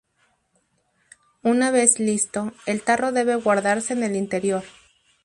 [1.43, 4.63] Una vez listo, el tarro debe guardarse en el interior.